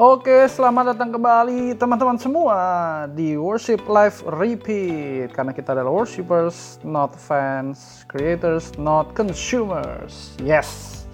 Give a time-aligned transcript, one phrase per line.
[0.00, 2.56] Oke, selamat datang kembali teman-teman semua
[3.12, 5.28] di Worship Live Repeat.
[5.28, 10.32] Karena kita adalah worshipers, not fans, creators, not consumers.
[10.40, 11.04] Yes,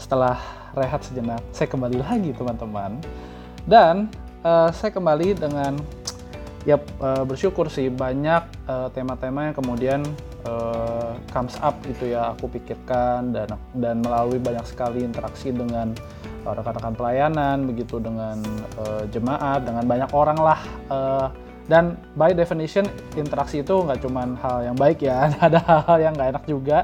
[0.00, 0.40] setelah
[0.72, 2.96] rehat sejenak, saya kembali lagi teman-teman.
[3.68, 4.08] Dan
[4.40, 5.76] uh, saya kembali dengan
[6.64, 8.88] ya uh, bersyukur sih banyak tema
[9.20, 10.00] tema-tema yang kemudian
[10.48, 15.92] uh, comes up gitu ya aku pikirkan dan dan melalui banyak sekali interaksi dengan
[16.44, 18.36] rekan-rekan pelayanan begitu dengan
[18.76, 20.60] uh, jemaat dengan banyak orang lah
[20.92, 21.28] uh,
[21.64, 22.84] dan by definition
[23.16, 26.78] interaksi itu nggak cuma hal yang baik ya ada hal-hal yang nggak enak juga.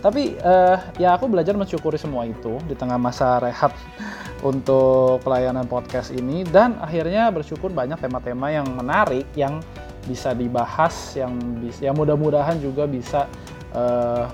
[0.00, 3.72] Tapi uh, ya aku belajar mensyukuri semua itu di tengah masa rehat
[4.50, 9.60] untuk pelayanan podcast ini dan akhirnya bersyukur banyak tema-tema yang menarik yang
[10.04, 13.24] bisa dibahas yang bisa yang mudah-mudahan juga bisa
[13.72, 14.28] uh,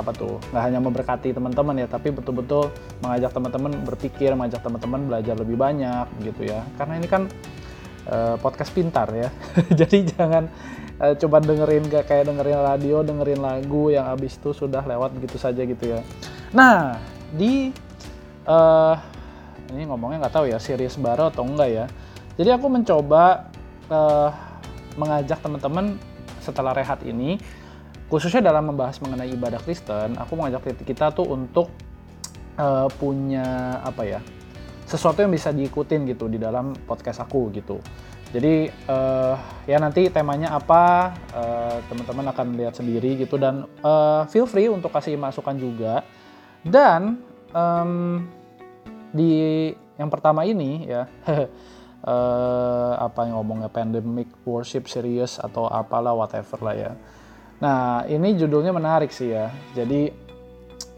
[0.00, 2.72] apa tuh nggak hanya memberkati teman-teman ya tapi betul-betul
[3.04, 6.64] mengajak teman-teman berpikir mengajak teman-teman belajar lebih banyak gitu ya.
[6.80, 7.28] Karena ini kan
[8.08, 9.28] uh, podcast pintar ya.
[9.80, 10.48] Jadi jangan
[10.98, 15.36] uh, coba dengerin gak kayak dengerin radio dengerin lagu yang abis itu sudah lewat begitu
[15.36, 16.00] saja gitu ya.
[16.56, 16.96] Nah
[17.30, 17.70] di
[18.48, 18.96] uh,
[19.70, 21.86] ini ngomongnya nggak tahu ya series baru atau enggak ya.
[22.34, 23.52] Jadi aku mencoba
[24.94, 25.98] mengajak teman-teman
[26.38, 27.42] setelah rehat ini
[28.10, 31.70] khususnya dalam membahas mengenai ibadah Kristen, aku mengajak kita tuh untuk
[32.58, 34.20] uh, punya apa ya
[34.90, 37.78] sesuatu yang bisa diikutin gitu di dalam podcast aku gitu.
[38.34, 39.34] Jadi uh,
[39.66, 44.90] ya nanti temanya apa uh, teman-teman akan lihat sendiri gitu dan uh, feel free untuk
[44.90, 46.02] kasih masukan juga.
[46.66, 47.22] Dan
[47.54, 48.26] um,
[49.14, 51.06] di yang pertama ini ya
[52.06, 56.92] uh, apa yang ngomongnya pandemic worship serious atau apalah whatever lah ya
[57.60, 59.52] Nah, ini judulnya menarik sih ya.
[59.76, 60.08] Jadi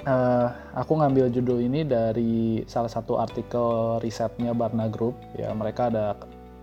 [0.06, 0.46] uh,
[0.78, 5.50] aku ngambil judul ini dari salah satu artikel risetnya Barna Group ya.
[5.50, 6.14] Mereka ada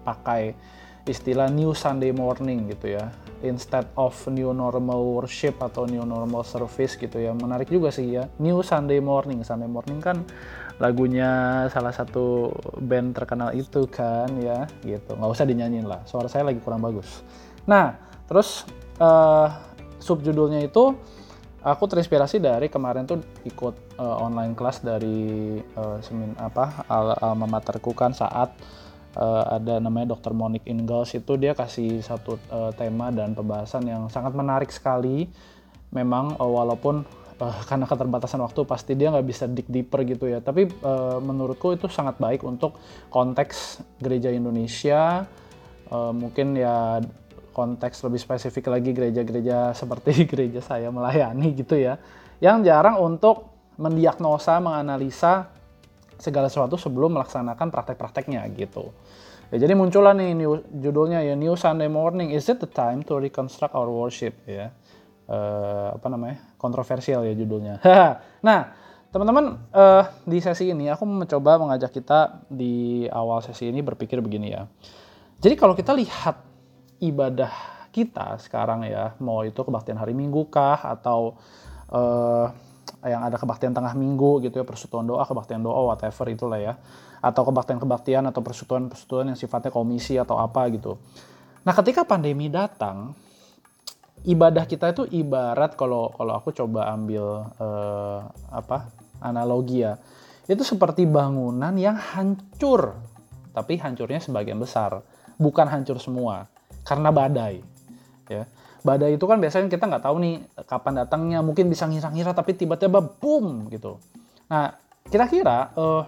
[0.08, 0.56] pakai
[1.04, 3.12] istilah New Sunday Morning gitu ya.
[3.44, 7.36] Instead of New Normal Worship atau New Normal Service gitu ya.
[7.36, 8.32] Menarik juga sih ya.
[8.40, 9.44] New Sunday Morning.
[9.44, 10.24] Sunday Morning kan
[10.80, 15.12] lagunya salah satu band terkenal itu kan ya gitu.
[15.12, 16.08] Nggak usah dinyanyiin lah.
[16.08, 17.20] Suara saya lagi kurang bagus.
[17.68, 18.64] Nah, terus
[19.00, 19.69] uh,
[20.00, 20.96] subjudulnya itu
[21.64, 27.48] aku terinspirasi dari kemarin tuh ikut uh, online kelas dari uh, semin apa al alma
[27.48, 28.56] materku kan saat
[29.20, 30.32] uh, ada namanya Dr.
[30.36, 35.28] Monique Ingalls itu dia kasih satu uh, tema dan pembahasan yang sangat menarik sekali.
[35.90, 37.04] Memang uh, walaupun
[37.42, 40.44] uh, karena keterbatasan waktu pasti dia nggak bisa dig deeper gitu ya.
[40.44, 42.78] Tapi uh, menurutku itu sangat baik untuk
[43.12, 45.26] konteks gereja Indonesia.
[45.90, 47.02] Uh, mungkin ya
[47.60, 52.00] konteks lebih spesifik lagi gereja-gereja seperti gereja saya melayani gitu ya,
[52.40, 55.52] yang jarang untuk mendiagnosa, menganalisa
[56.20, 58.92] segala sesuatu sebelum melaksanakan praktek-prakteknya gitu.
[59.50, 63.18] Ya, jadi muncullah nih new, judulnya ya New Sunday Morning, is it the time to
[63.18, 64.70] reconstruct our worship ya?
[65.26, 66.38] Uh, apa namanya?
[66.60, 67.82] Kontroversial ya judulnya.
[68.48, 68.76] nah,
[69.10, 74.54] teman-teman uh, di sesi ini aku mencoba mengajak kita di awal sesi ini berpikir begini
[74.54, 74.70] ya.
[75.40, 76.49] Jadi kalau kita lihat
[77.00, 77.52] ibadah
[77.90, 81.36] kita sekarang ya, mau itu kebaktian hari Minggu kah atau
[81.90, 82.48] uh,
[83.06, 86.74] yang ada kebaktian tengah minggu gitu ya, persekutuan doa, kebaktian doa, whatever itulah ya.
[87.24, 91.00] Atau kebaktian-kebaktian atau persekutuan-persekutuan yang sifatnya komisi atau apa gitu.
[91.64, 93.16] Nah, ketika pandemi datang,
[94.28, 97.24] ibadah kita itu ibarat kalau kalau aku coba ambil
[97.60, 98.20] uh,
[98.52, 98.92] apa
[99.24, 100.00] analogi ya,
[100.48, 103.00] itu seperti bangunan yang hancur,
[103.56, 105.04] tapi hancurnya sebagian besar,
[105.40, 106.48] bukan hancur semua
[106.88, 107.62] karena badai.
[108.30, 108.46] Ya.
[108.80, 113.04] Badai itu kan biasanya kita nggak tahu nih kapan datangnya, mungkin bisa ngira-ngira tapi tiba-tiba
[113.04, 114.00] boom gitu.
[114.48, 114.74] Nah,
[115.08, 116.08] kira-kira uh,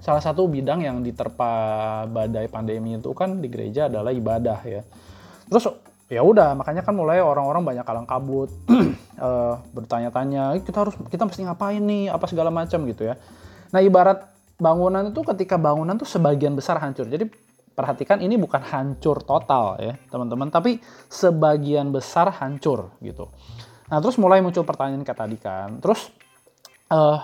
[0.00, 1.50] salah satu bidang yang diterpa
[2.06, 4.82] badai pandemi itu kan di gereja adalah ibadah ya.
[5.50, 5.66] Terus
[6.06, 8.46] ya udah makanya kan mulai orang-orang banyak kalang kabut
[9.18, 13.18] uh, bertanya-tanya kita harus kita mesti ngapain nih apa segala macam gitu ya.
[13.74, 17.10] Nah ibarat bangunan itu ketika bangunan tuh sebagian besar hancur.
[17.10, 17.26] Jadi
[17.76, 20.80] perhatikan ini bukan hancur total ya teman-teman, tapi
[21.12, 23.28] sebagian besar hancur gitu.
[23.92, 26.08] Nah terus mulai muncul pertanyaan kayak tadi kan, terus
[26.88, 27.20] uh,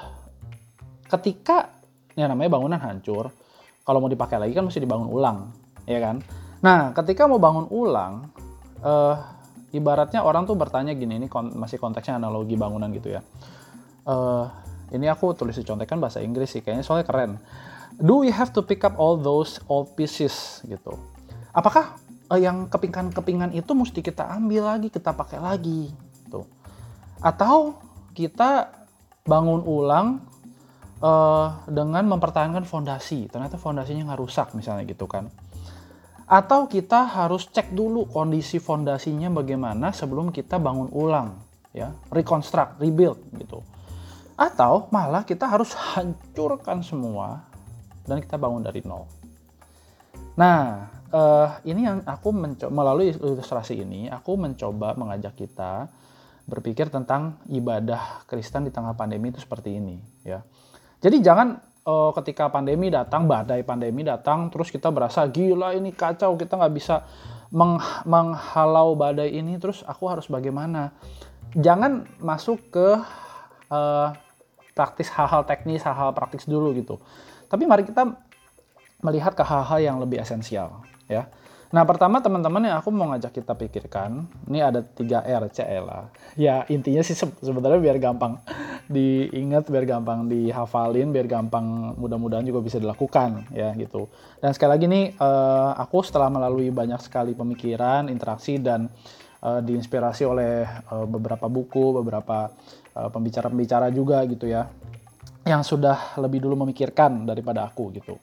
[1.09, 1.73] ketika
[2.13, 3.33] ya namanya bangunan hancur,
[3.83, 5.51] kalau mau dipakai lagi kan mesti dibangun ulang,
[5.89, 6.21] ya kan?
[6.61, 8.29] Nah ketika mau bangun ulang,
[8.85, 9.17] uh,
[9.73, 13.25] ibaratnya orang tuh bertanya gini, ini kon masih konteksnya analogi bangunan gitu ya.
[14.05, 14.47] Uh,
[14.93, 17.41] ini aku tulis dicontekan bahasa Inggris sih, kayaknya soalnya keren
[18.01, 20.97] do we have to pick up all those old pieces gitu?
[21.53, 22.01] Apakah
[22.33, 25.93] uh, yang kepingan-kepingan itu mesti kita ambil lagi, kita pakai lagi,
[26.25, 26.49] gitu?
[27.21, 27.77] Atau
[28.17, 28.73] kita
[29.29, 30.25] bangun ulang
[31.05, 33.29] uh, dengan mempertahankan fondasi.
[33.29, 35.29] Ternyata fondasinya nggak rusak misalnya gitu kan.
[36.25, 41.37] Atau kita harus cek dulu kondisi fondasinya bagaimana sebelum kita bangun ulang,
[41.77, 43.61] ya, reconstruct, rebuild gitu.
[44.41, 47.52] Atau malah kita harus hancurkan semua
[48.07, 49.07] dan kita bangun dari nol.
[50.39, 55.93] Nah, uh, ini yang aku mencoba melalui ilustrasi ini, aku mencoba mengajak kita
[56.43, 60.43] berpikir tentang ibadah Kristen di tengah pandemi itu seperti ini, ya.
[60.99, 66.35] Jadi jangan uh, ketika pandemi datang, badai pandemi datang, terus kita berasa gila ini kacau,
[66.35, 67.07] kita nggak bisa
[67.53, 67.79] meng
[68.09, 70.97] menghalau badai ini, terus aku harus bagaimana?
[71.53, 72.89] Jangan masuk ke
[73.69, 74.09] uh,
[74.73, 76.97] praktis hal-hal teknis, hal-hal praktis dulu gitu.
[77.53, 78.09] Tapi mari kita
[79.05, 81.29] melihat ke hal-hal yang lebih esensial, ya.
[81.73, 86.13] Nah, pertama teman-teman yang aku mau ngajak kita pikirkan, ini ada 3 R, CLA.
[86.37, 88.37] Ya, intinya sih sebenarnya biar gampang
[88.93, 94.13] diingat, biar gampang dihafalin, biar gampang mudah-mudahan juga bisa dilakukan, ya gitu.
[94.45, 98.93] Dan sekali lagi nih, uh, aku setelah melalui banyak sekali pemikiran, interaksi, dan
[99.41, 102.53] uh, diinspirasi oleh uh, beberapa buku, beberapa
[102.93, 104.69] pembicara-pembicara juga gitu ya,
[105.43, 108.19] yang sudah lebih dulu memikirkan daripada aku gitu.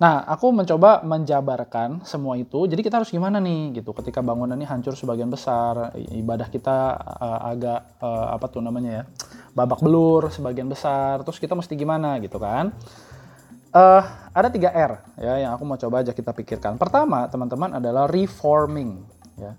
[0.00, 2.64] Nah, aku mencoba menjabarkan semua itu.
[2.64, 3.92] Jadi kita harus gimana nih gitu.
[3.92, 9.04] Ketika bangunan ini hancur sebagian besar, ibadah kita uh, agak uh, apa tuh namanya ya,
[9.52, 11.20] babak belur sebagian besar.
[11.20, 12.72] Terus kita mesti gimana gitu kan?
[13.70, 14.02] Uh,
[14.32, 16.80] ada tiga R ya yang aku mau coba aja kita pikirkan.
[16.80, 19.04] Pertama, teman-teman adalah reforming.
[19.36, 19.52] Ya.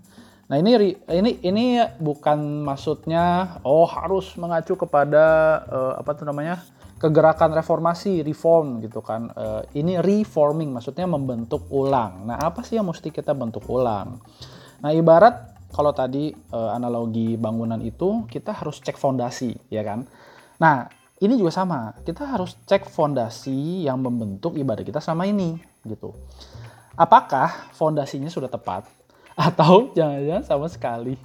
[0.52, 1.66] Nah ini ini ini
[1.96, 5.24] bukan maksudnya oh harus mengacu kepada
[5.72, 6.60] uh, apa tuh namanya
[7.00, 9.32] kegerakan reformasi, reform gitu kan.
[9.34, 12.30] Uh, ini reforming maksudnya membentuk ulang.
[12.30, 14.22] Nah, apa sih yang mesti kita bentuk ulang?
[14.86, 20.06] Nah, ibarat kalau tadi uh, analogi bangunan itu kita harus cek fondasi, ya kan?
[20.62, 20.86] Nah,
[21.18, 21.98] ini juga sama.
[22.06, 26.14] Kita harus cek fondasi yang membentuk ibadah kita sama ini, gitu.
[26.94, 28.86] Apakah fondasinya sudah tepat
[29.36, 31.16] atau jangan-jangan sama sekali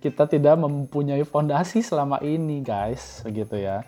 [0.00, 3.84] kita tidak mempunyai fondasi selama ini, guys, begitu ya.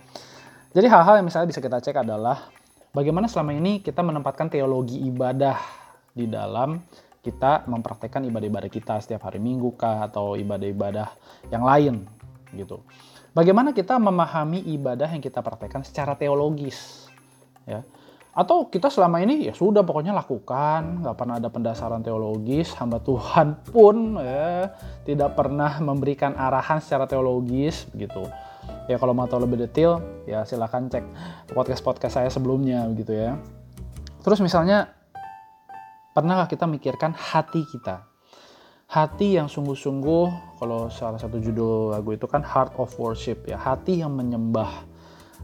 [0.77, 2.53] Jadi hal-hal yang misalnya bisa kita cek adalah
[2.93, 5.57] bagaimana selama ini kita menempatkan teologi ibadah
[6.13, 6.81] di dalam
[7.25, 11.09] kita mempraktekkan ibadah-ibadah kita setiap hari minggu kah atau ibadah-ibadah
[11.49, 12.05] yang lain
[12.53, 12.85] gitu.
[13.33, 17.09] Bagaimana kita memahami ibadah yang kita praktekkan secara teologis
[17.65, 17.81] ya.
[18.33, 23.61] Atau kita selama ini ya sudah pokoknya lakukan, nggak pernah ada pendasaran teologis, hamba Tuhan
[23.69, 24.73] pun ya
[25.05, 28.25] tidak pernah memberikan arahan secara teologis gitu
[28.91, 31.05] ya kalau mau tahu lebih detail ya silahkan cek
[31.55, 33.39] podcast podcast saya sebelumnya gitu ya.
[34.23, 34.91] Terus misalnya
[36.15, 38.07] pernahkah kita mikirkan hati kita?
[38.93, 43.57] Hati yang sungguh-sungguh kalau salah satu judul lagu itu kan heart of worship ya.
[43.57, 44.85] Hati yang menyembah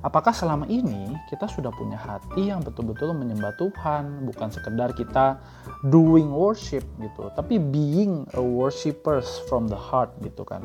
[0.02, 5.38] apakah selama ini kita sudah punya hati yang betul-betul menyembah Tuhan bukan sekedar kita
[5.86, 10.62] doing worship gitu tapi being a worshippers from the heart gitu kan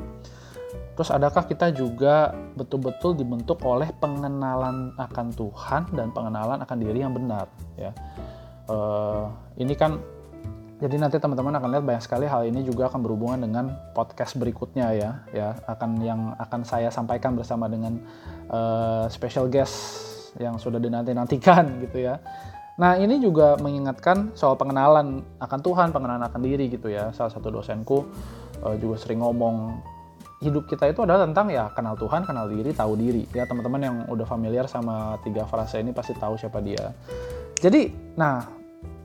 [0.94, 7.18] Terus adakah kita juga betul-betul dibentuk oleh pengenalan akan Tuhan dan pengenalan akan diri yang
[7.18, 7.90] benar ya.
[8.70, 9.98] Uh, ini kan
[10.84, 14.92] jadi nanti teman-teman akan lihat banyak sekali hal ini juga akan berhubungan dengan podcast berikutnya
[14.92, 18.04] ya ya akan yang akan saya sampaikan bersama dengan
[18.52, 20.04] uh, special guest
[20.44, 22.20] yang sudah dinanti-nantikan gitu ya.
[22.76, 27.16] Nah ini juga mengingatkan soal pengenalan akan Tuhan, pengenalan akan diri gitu ya.
[27.16, 28.04] Salah satu dosenku
[28.60, 29.80] uh, juga sering ngomong
[30.44, 33.24] hidup kita itu adalah tentang ya kenal Tuhan, kenal diri, tahu diri.
[33.32, 36.92] Ya teman-teman yang udah familiar sama tiga frasa ini pasti tahu siapa dia.
[37.64, 38.63] Jadi, nah,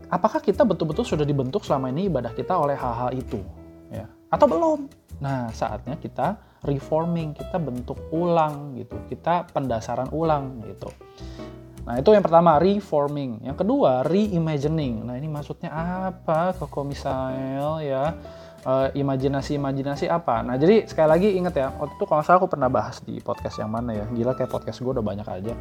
[0.08, 3.40] apakah kita betul-betul sudah dibentuk selama ini ibadah kita oleh hal-hal itu?
[3.88, 4.88] Ya, atau belum?
[5.18, 8.96] Nah, saatnya kita reforming, kita bentuk ulang gitu.
[9.08, 10.90] Kita pendasaran ulang gitu.
[11.88, 13.40] Nah, itu yang pertama, reforming.
[13.42, 15.08] Yang kedua, reimagining.
[15.08, 15.72] Nah, ini maksudnya
[16.12, 16.52] apa?
[16.52, 18.12] Koko Misael ya
[18.68, 20.44] uh, imajinasi-imajinasi apa.
[20.44, 23.56] Nah, jadi sekali lagi inget ya, waktu itu kalau saya aku pernah bahas di podcast
[23.60, 24.04] yang mana ya.
[24.12, 25.54] Gila kayak podcast gue udah banyak aja.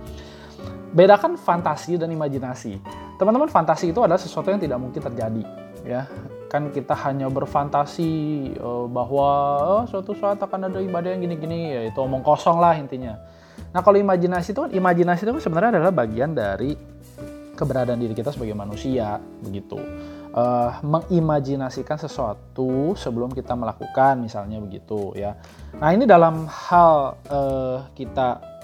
[0.94, 2.80] Bedakan fantasi dan imajinasi.
[3.18, 5.44] Teman-teman, fantasi itu adalah sesuatu yang tidak mungkin terjadi,
[5.84, 6.06] ya.
[6.48, 8.10] Kan kita hanya berfantasi
[8.62, 9.30] uh, bahwa
[9.82, 13.20] oh, suatu saat akan ada ibadah yang gini-gini, ya itu omong kosong lah intinya.
[13.74, 16.78] Nah, kalau imajinasi itu kan imajinasi itu kan sebenarnya adalah bagian dari
[17.58, 19.82] keberadaan diri kita sebagai manusia, begitu
[20.38, 25.34] uh, mengimajinasikan sesuatu sebelum kita melakukan misalnya begitu ya.
[25.82, 28.57] Nah ini dalam hal uh, kita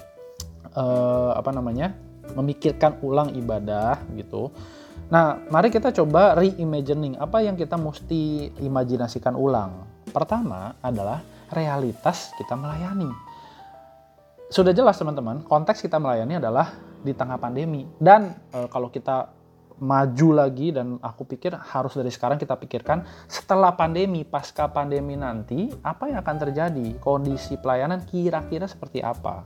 [0.74, 1.94] uh, apa namanya
[2.34, 4.50] memikirkan ulang ibadah gitu.
[5.08, 9.86] Nah mari kita coba reimagining apa yang kita mesti imajinasikan ulang.
[10.10, 13.10] Pertama adalah realitas kita melayani.
[14.52, 16.70] Sudah jelas teman-teman, konteks kita melayani adalah
[17.02, 17.84] di tengah pandemi.
[17.98, 19.28] Dan uh, kalau kita
[19.82, 25.66] maju lagi dan aku pikir harus dari sekarang kita pikirkan setelah pandemi, pasca pandemi nanti
[25.82, 29.42] apa yang akan terjadi, kondisi pelayanan kira-kira seperti apa.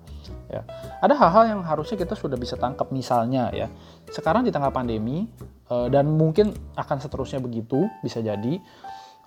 [0.52, 0.68] Ya.
[1.00, 3.72] Ada hal-hal yang harusnya kita sudah bisa tangkap misalnya ya.
[4.12, 5.24] Sekarang di tengah pandemi
[5.72, 8.60] uh, dan mungkin akan seterusnya begitu bisa jadi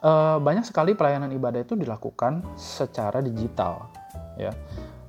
[0.05, 3.89] uh, banyak sekali pelayanan ibadah itu dilakukan secara digital
[4.37, 4.53] ya.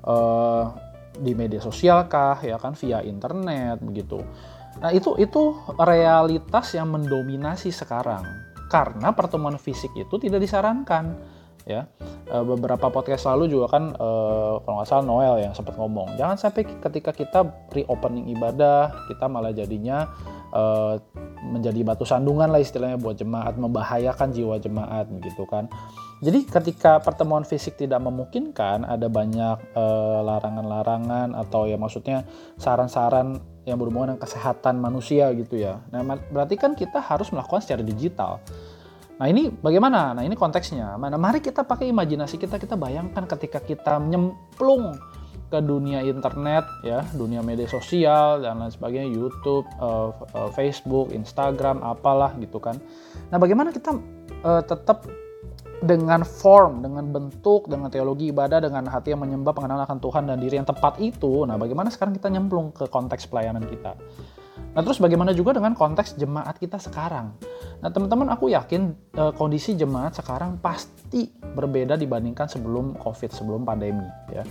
[0.03, 0.73] Uh,
[1.13, 4.25] di media sosial kah ya kan via internet begitu
[4.81, 8.25] Nah, itu itu realitas yang mendominasi sekarang.
[8.73, 11.19] Karena pertemuan fisik itu tidak disarankan.
[11.63, 11.87] Ya,
[12.27, 14.09] e, beberapa podcast lalu juga kan e,
[14.67, 19.55] kalau nggak salah Noel yang sempat ngomong, jangan sampai ketika kita reopening ibadah kita malah
[19.55, 20.11] jadinya
[20.51, 20.63] e,
[21.55, 25.71] menjadi batu sandungan lah istilahnya buat jemaat, membahayakan jiwa jemaat begitu kan.
[26.19, 29.75] Jadi ketika pertemuan fisik tidak memungkinkan, ada banyak
[30.23, 32.23] larangan-larangan atau ya maksudnya
[32.63, 35.79] saran-saran yang berhubungan dengan kesehatan manusia gitu ya.
[35.95, 38.43] Nah, berarti kan kita harus melakukan secara digital.
[39.23, 40.19] Nah, ini bagaimana?
[40.19, 40.99] Nah, ini konteksnya.
[40.99, 44.99] Mana mari kita pakai imajinasi kita, kita bayangkan ketika kita nyemplung
[45.53, 51.85] ke dunia internet ya, dunia media sosial dan lain sebagainya, YouTube, uh, uh, Facebook, Instagram,
[51.85, 52.81] apalah gitu kan.
[53.31, 53.95] Nah, bagaimana kita
[54.43, 55.07] uh, tetap
[55.83, 60.39] dengan form, dengan bentuk, dengan teologi ibadah, dengan hati yang menyembah pengenalan akan Tuhan dan
[60.39, 61.43] diri yang tepat itu.
[61.43, 63.99] Nah, bagaimana sekarang kita nyemplung ke konteks pelayanan kita?
[64.73, 67.35] Nah, terus bagaimana juga dengan konteks jemaat kita sekarang?
[67.83, 74.07] Nah, teman-teman, aku yakin e, kondisi jemaat sekarang pasti berbeda dibandingkan sebelum COVID, sebelum pandemi,
[74.31, 74.47] ya.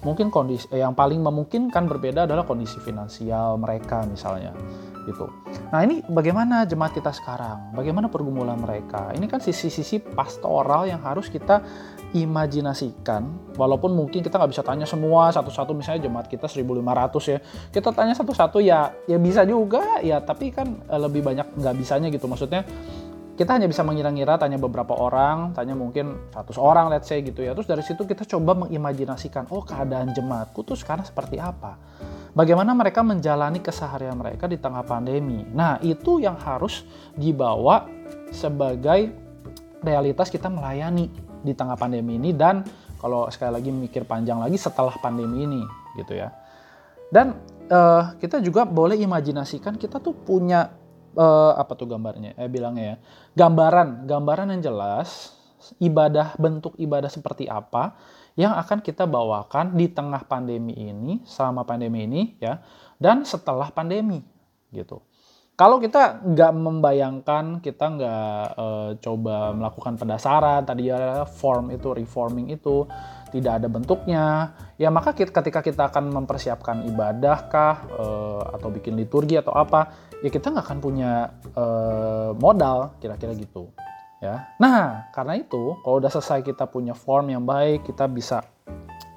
[0.00, 4.56] Mungkin kondisi yang paling memungkinkan berbeda adalah kondisi finansial mereka misalnya
[5.04, 5.28] gitu.
[5.70, 7.70] Nah ini bagaimana jemaat kita sekarang?
[7.78, 9.14] Bagaimana pergumulan mereka?
[9.14, 11.62] Ini kan sisi-sisi pastoral yang harus kita
[12.10, 13.54] imajinasikan.
[13.54, 17.38] Walaupun mungkin kita nggak bisa tanya semua satu-satu misalnya jemaat kita 1500 ya.
[17.70, 22.10] Kita tanya satu-satu ya ya bisa juga ya tapi kan eh, lebih banyak nggak bisanya
[22.10, 22.26] gitu.
[22.26, 22.66] Maksudnya
[23.40, 27.56] kita hanya bisa mengira-ngira tanya beberapa orang, tanya mungkin 100 orang let's say gitu ya.
[27.56, 31.80] Terus dari situ kita coba mengimajinasikan, oh keadaan jemaatku tuh sekarang seperti apa?
[32.36, 35.40] Bagaimana mereka menjalani keseharian mereka di tengah pandemi.
[35.56, 36.84] Nah, itu yang harus
[37.16, 37.88] dibawa
[38.28, 39.08] sebagai
[39.80, 41.08] realitas kita melayani
[41.40, 42.60] di tengah pandemi ini dan
[43.00, 45.64] kalau sekali lagi mikir panjang lagi setelah pandemi ini
[45.96, 46.28] gitu ya.
[47.08, 47.40] Dan
[47.72, 50.79] uh, kita juga boleh imajinasikan kita tuh punya
[51.16, 52.36] uh, apa tuh gambarnya?
[52.36, 52.96] Eh bilangnya ya.
[53.46, 55.34] Gambaran, gambaran yang jelas
[55.78, 57.96] ibadah bentuk ibadah seperti apa
[58.38, 62.62] yang akan kita bawakan di tengah pandemi ini, selama pandemi ini ya,
[62.96, 64.22] dan setelah pandemi
[64.70, 65.02] gitu.
[65.60, 68.66] Kalau kita nggak membayangkan, kita nggak e,
[69.04, 72.88] coba melakukan pendasaran, tadi ya form itu, reforming itu,
[73.28, 78.06] tidak ada bentuknya, ya maka kita, ketika kita akan mempersiapkan ibadah kah, e,
[78.56, 81.12] atau bikin liturgi atau apa, ya kita nggak akan punya
[81.52, 81.64] e,
[82.36, 83.72] modal, kira-kira gitu
[84.20, 84.52] ya.
[84.60, 88.44] Nah, karena itu kalau udah selesai kita punya form yang baik, kita bisa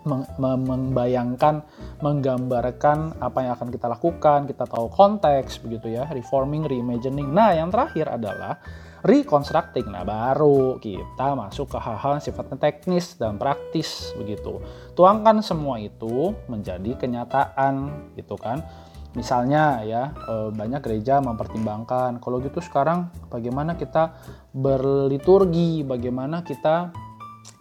[0.03, 1.63] membayangkan,
[2.03, 7.31] menggambarkan apa yang akan kita lakukan, kita tahu konteks begitu ya, reforming, reimagining.
[7.31, 8.59] Nah, yang terakhir adalah
[9.03, 9.87] reconstructing.
[9.87, 14.59] Nah, baru kita masuk ke hal-hal sifatnya teknis dan praktis begitu.
[14.95, 18.63] Tuangkan semua itu menjadi kenyataan gitu kan
[19.13, 24.17] Misalnya ya eh, banyak gereja mempertimbangkan kalau gitu sekarang bagaimana kita
[24.53, 26.89] berliturgi, bagaimana kita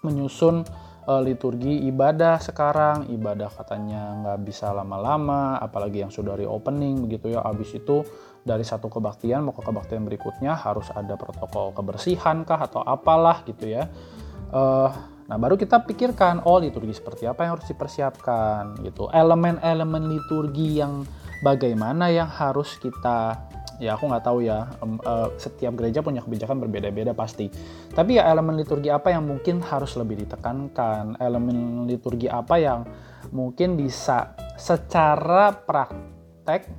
[0.01, 0.65] menyusun
[1.05, 7.45] eh, liturgi ibadah sekarang, ibadah katanya nggak bisa lama-lama, apalagi yang sudah reopening begitu ya.
[7.45, 8.01] Abis itu
[8.43, 13.69] dari satu kebaktian mau ke kebaktian berikutnya harus ada protokol kebersihan kah atau apalah gitu
[13.69, 13.93] ya.
[14.53, 19.09] Uh, Nah, baru kita pikirkan, oh liturgi seperti apa yang harus dipersiapkan gitu.
[19.09, 21.09] Elemen-elemen liturgi yang
[21.43, 23.51] bagaimana yang harus kita
[23.83, 27.51] ya aku nggak tahu ya um, uh, setiap gereja punya kebijakan berbeda-beda pasti.
[27.91, 31.19] Tapi ya elemen liturgi apa yang mungkin harus lebih ditekankan?
[31.19, 32.87] Elemen liturgi apa yang
[33.35, 36.71] mungkin bisa secara praktek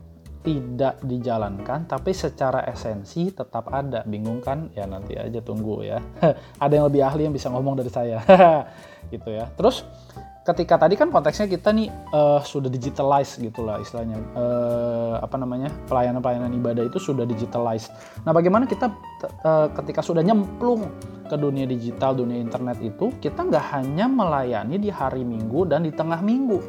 [0.44, 4.08] tidak dijalankan tapi secara esensi tetap ada?
[4.08, 4.72] Bingung kan?
[4.72, 6.00] Ya nanti aja tunggu ya.
[6.64, 8.24] Ada yang lebih ahli yang bisa ngomong dari saya.
[9.14, 9.52] Gitu ya.
[9.60, 9.84] Terus
[10.44, 16.52] ketika tadi kan konteksnya kita nih uh, sudah digitalize gitulah istilahnya uh, apa namanya pelayanan-pelayanan
[16.60, 17.88] ibadah itu sudah digitalize.
[18.28, 18.92] Nah, bagaimana kita
[19.48, 20.92] uh, ketika sudah nyemplung
[21.32, 25.96] ke dunia digital, dunia internet itu kita nggak hanya melayani di hari Minggu dan di
[25.96, 26.60] tengah minggu.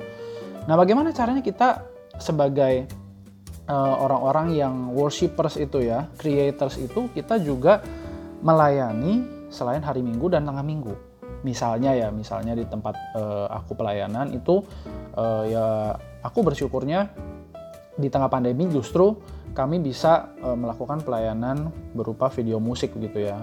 [0.71, 1.83] Nah, bagaimana caranya kita
[2.23, 2.87] sebagai
[3.67, 7.83] orang-orang uh, yang worshippers itu ya, creators itu kita juga
[8.45, 11.14] melayani selain hari Minggu dan tengah minggu
[11.45, 14.65] misalnya ya misalnya di tempat uh, aku pelayanan itu
[15.15, 17.13] uh, ya aku bersyukurnya
[17.95, 19.15] di tengah pandemi justru
[19.55, 23.39] kami bisa uh, melakukan pelayanan berupa video musik gitu ya,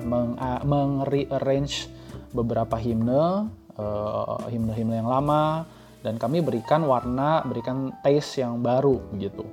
[0.67, 1.87] meng-rearrange
[2.35, 3.47] beberapa himne,
[3.79, 5.63] uh, himne-himne yang lama,
[6.03, 9.47] dan kami berikan warna, berikan taste yang baru gitu.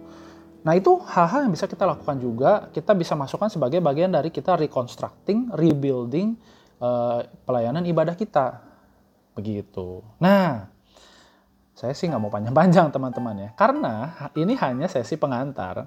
[0.66, 4.58] Nah itu hal-hal yang bisa kita lakukan juga, kita bisa masukkan sebagai bagian dari kita
[4.58, 8.62] reconstructing, rebuilding uh, pelayanan ibadah kita.
[9.38, 10.02] Begitu.
[10.18, 10.66] Nah,
[11.78, 15.86] saya sih nggak mau panjang-panjang teman-teman ya, karena ini hanya sesi pengantar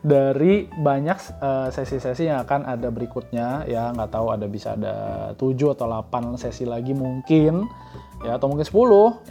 [0.00, 4.96] dari banyak uh, sesi-sesi yang akan ada berikutnya ya, nggak tahu ada bisa ada
[5.36, 7.68] 7 atau 8 sesi lagi mungkin
[8.24, 8.72] ya, atau mungkin 10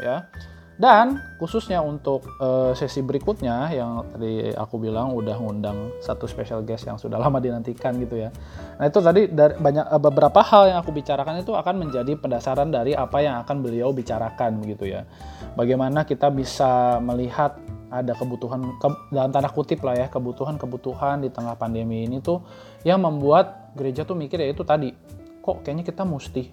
[0.05, 0.29] ya.
[0.75, 6.84] Dan khususnya untuk uh, sesi berikutnya yang tadi aku bilang udah ngundang satu special guest
[6.84, 8.29] yang sudah lama dinantikan gitu ya.
[8.75, 12.75] Nah itu tadi dari banyak uh, beberapa hal yang aku bicarakan itu akan menjadi pendasaran
[12.75, 15.08] dari apa yang akan beliau bicarakan begitu ya.
[15.55, 17.55] Bagaimana kita bisa melihat
[17.88, 22.44] ada kebutuhan ke, dalam tanda kutip lah ya kebutuhan-kebutuhan di tengah pandemi ini tuh
[22.84, 24.91] yang membuat gereja tuh mikir ya itu tadi
[25.39, 26.50] kok kayaknya kita mesti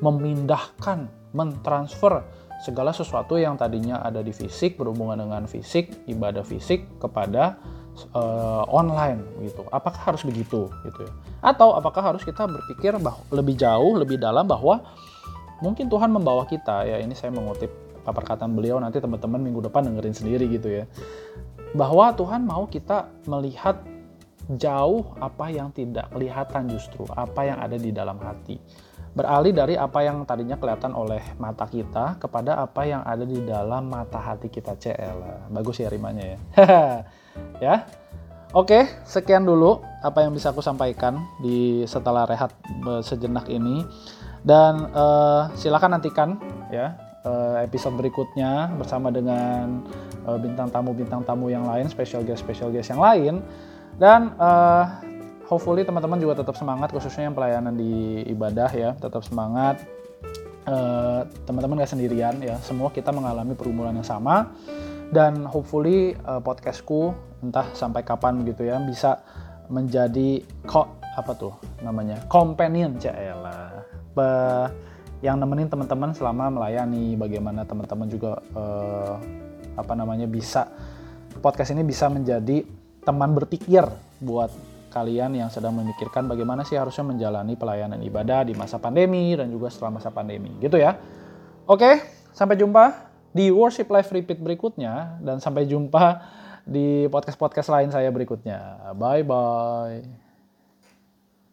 [0.00, 2.22] memindahkan, mentransfer
[2.66, 7.54] segala sesuatu yang tadinya ada di fisik berhubungan dengan fisik ibadah fisik kepada
[8.10, 9.62] uh, online gitu.
[9.70, 11.12] Apakah harus begitu gitu ya?
[11.46, 14.82] Atau apakah harus kita berpikir bahwa lebih jauh lebih dalam bahwa
[15.62, 17.70] mungkin Tuhan membawa kita ya ini saya mengutip
[18.02, 20.84] perkataan beliau nanti teman-teman minggu depan dengerin sendiri gitu ya.
[21.78, 23.78] Bahwa Tuhan mau kita melihat
[24.58, 28.62] jauh apa yang tidak kelihatan justru apa yang ada di dalam hati
[29.16, 33.88] beralih dari apa yang tadinya kelihatan oleh mata kita kepada apa yang ada di dalam
[33.88, 35.48] mata hati kita CL.
[35.48, 36.38] Bagus ya rimanya ya.
[37.64, 37.74] ya.
[38.52, 42.52] Oke, sekian dulu apa yang bisa aku sampaikan di setelah rehat
[43.00, 43.88] sejenak ini.
[44.46, 46.38] Dan uh, silakan nantikan
[46.70, 46.94] ya
[47.26, 49.82] uh, episode berikutnya bersama dengan
[50.28, 53.40] uh, bintang tamu bintang tamu yang lain, special guest special guest yang lain.
[53.96, 55.05] Dan uh,
[55.46, 59.82] hopefully teman-teman juga tetap semangat khususnya yang pelayanan di ibadah ya tetap semangat.
[60.66, 64.50] Eh, teman-teman gak sendirian ya semua kita mengalami perumuran yang sama.
[65.06, 69.22] Dan hopefully uh, podcastku entah sampai kapan gitu ya bisa
[69.70, 73.86] menjadi kok apa tuh namanya companion cila
[75.24, 79.16] yang nemenin teman-teman selama melayani bagaimana teman-teman juga uh,
[79.78, 80.68] apa namanya bisa
[81.40, 82.66] podcast ini bisa menjadi
[83.06, 83.86] teman berpikir
[84.20, 84.50] buat
[84.96, 89.68] kalian yang sedang memikirkan bagaimana sih harusnya menjalani pelayanan ibadah di masa pandemi dan juga
[89.68, 90.96] setelah masa pandemi gitu ya.
[91.68, 92.00] Oke,
[92.32, 96.24] sampai jumpa di Worship Live Repeat berikutnya dan sampai jumpa
[96.64, 98.90] di podcast-podcast lain saya berikutnya.
[98.96, 100.25] Bye bye.